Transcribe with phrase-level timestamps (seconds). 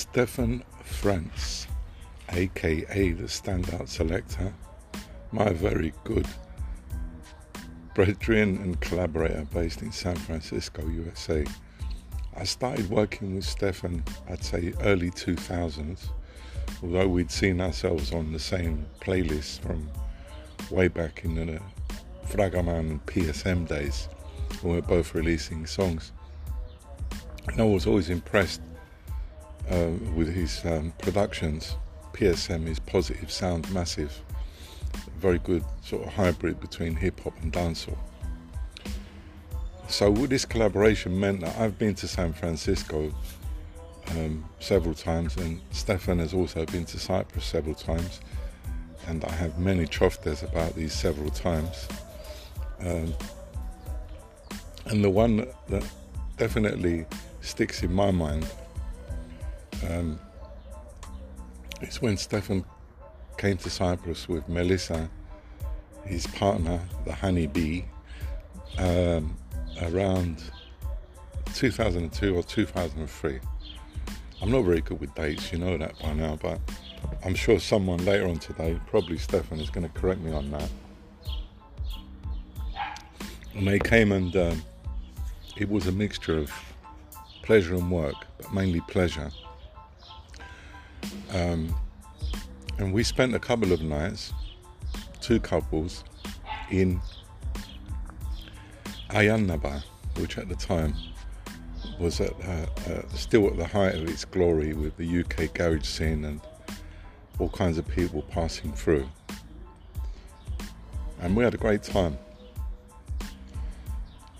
[0.00, 1.66] Stefan France,
[2.30, 4.54] aka the Standout Selector,
[5.30, 6.26] my very good
[7.94, 11.44] brethren and collaborator based in San Francisco, USA.
[12.34, 16.08] I started working with Stefan, I'd say early 2000s,
[16.82, 19.86] although we'd seen ourselves on the same playlist from
[20.70, 21.60] way back in the
[22.24, 24.08] Fragaman PSM days
[24.62, 26.12] when we were both releasing songs.
[27.48, 28.62] And I was always impressed
[29.70, 31.76] uh, with his um, productions.
[32.12, 34.20] PSM is Positive Sound Massive,
[35.18, 37.98] very good sort of hybrid between hip hop and dancehall.
[39.88, 43.12] So this collaboration meant that I've been to San Francisco
[44.10, 48.20] um, several times, and Stefan has also been to Cyprus several times,
[49.06, 51.88] and I have many choftes about these several times.
[52.80, 53.14] Um,
[54.86, 55.84] and the one that
[56.38, 57.06] definitely
[57.40, 58.46] sticks in my mind
[59.88, 60.18] um,
[61.82, 62.64] is when Stefan
[63.38, 65.08] came to Cyprus with Melissa,
[66.04, 67.84] his partner, the honeybee,
[68.78, 69.36] um,
[69.82, 70.42] around
[71.54, 73.40] 2002 or 2003.
[74.42, 76.60] I'm not very good with dates, you know that by now, but
[77.24, 80.70] I'm sure someone later on today, probably Stefan, is going to correct me on that.
[83.54, 84.62] And they came and um,
[85.56, 86.52] it was a mixture of
[87.42, 89.30] pleasure and work, but mainly pleasure.
[91.32, 91.74] Um,
[92.78, 94.32] and we spent a couple of nights,
[95.20, 96.04] two couples,
[96.70, 97.00] in
[99.10, 99.82] Ayia Napa,
[100.16, 100.94] which at the time
[101.98, 105.84] was at, uh, uh, still at the height of its glory with the UK garage
[105.84, 106.40] scene and
[107.38, 109.08] all kinds of people passing through.
[111.20, 112.16] And we had a great time.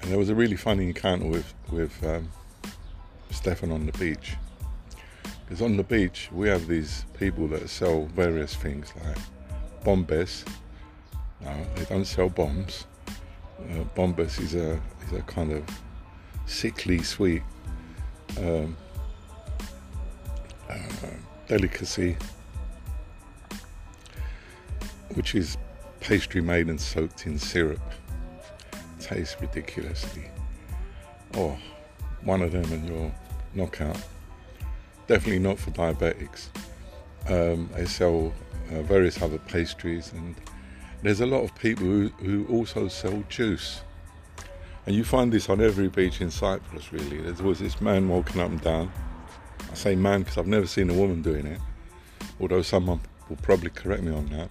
[0.00, 2.30] And there was a really funny encounter with, with um,
[3.30, 4.36] Stefan on the beach.
[5.60, 9.18] On the beach, we have these people that sell various things like
[9.84, 10.44] bombes.
[11.40, 12.86] No, they don't sell bombs.
[13.70, 15.62] Uh, bombes is a, is a kind of
[16.46, 17.42] sickly sweet
[18.38, 18.76] um,
[20.70, 20.78] uh,
[21.46, 22.16] delicacy,
[25.14, 25.58] which is
[26.00, 27.80] pastry made and soaked in syrup.
[28.98, 30.24] Tastes ridiculously.
[31.34, 31.56] Oh,
[32.22, 33.14] one of them and you're
[33.54, 33.98] knockout.
[35.12, 36.46] Definitely not for diabetics.
[37.28, 38.32] Um, they sell
[38.70, 40.34] uh, various other pastries, and
[41.02, 43.82] there's a lot of people who, who also sell juice.
[44.86, 47.18] And you find this on every beach in Cyprus, really.
[47.18, 48.90] There's always this man walking up and down.
[49.70, 51.60] I say man because I've never seen a woman doing it,
[52.40, 54.48] although someone will probably correct me on that.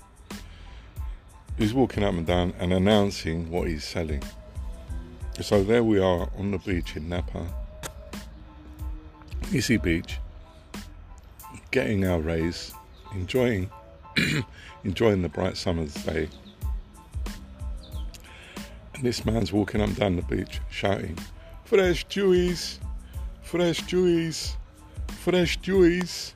[1.57, 4.21] He's walking up and down and announcing what he's selling.
[5.41, 7.47] So there we are on the beach in Napa,
[9.45, 10.19] Nissi Beach,
[11.71, 12.73] getting our rays,
[13.13, 13.69] enjoying
[14.83, 16.27] enjoying the bright summer's day.
[18.93, 21.17] And this man's walking up down the beach shouting,
[21.65, 22.79] Fresh Jewies!
[23.41, 24.55] Fresh Jewies!
[25.07, 26.33] Fresh Jewies!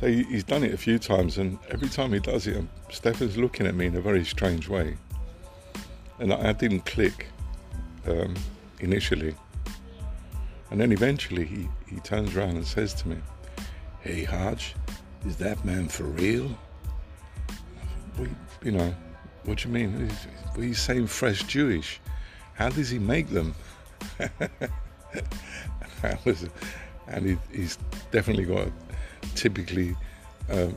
[0.00, 3.36] So he, he's done it a few times, and every time he does it, Stefan's
[3.38, 4.96] looking at me in a very strange way.
[6.18, 7.28] And I, I didn't click
[8.06, 8.34] um,
[8.80, 9.34] initially.
[10.74, 13.16] And then eventually he, he turns around and says to me,
[14.00, 14.74] Hey Hodge,
[15.24, 16.50] is that man for real?
[18.18, 18.28] We,
[18.64, 18.92] you know,
[19.44, 20.10] what do you mean?
[20.56, 22.00] Are you saying fresh Jewish?
[22.54, 23.54] How does he make them?
[27.06, 27.78] and he, he's
[28.10, 28.72] definitely got a
[29.36, 29.94] typically
[30.50, 30.70] uh,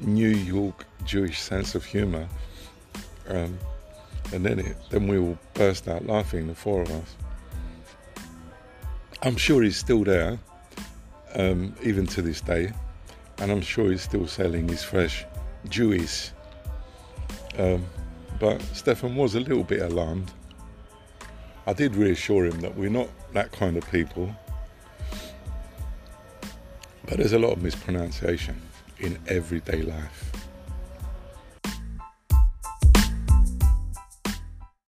[0.00, 2.28] New York Jewish sense of humor.
[3.28, 3.58] Um,
[4.34, 7.16] and then it, then we all burst out laughing, the four of us.
[9.24, 10.38] I'm sure he's still there,
[11.34, 12.70] um, even to this day,
[13.38, 15.24] and I'm sure he's still selling his fresh
[15.70, 16.30] Jewish.
[17.56, 17.86] Um,
[18.38, 20.30] but Stefan was a little bit alarmed.
[21.66, 24.30] I did reassure him that we're not that kind of people,
[27.06, 28.60] but there's a lot of mispronunciation
[28.98, 30.43] in everyday life.